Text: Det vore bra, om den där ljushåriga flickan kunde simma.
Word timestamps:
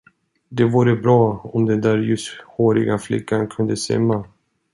Det 0.49 0.63
vore 0.63 0.95
bra, 0.95 1.39
om 1.43 1.65
den 1.65 1.81
där 1.81 1.97
ljushåriga 1.97 2.97
flickan 2.97 3.47
kunde 3.47 3.77
simma. 3.77 4.25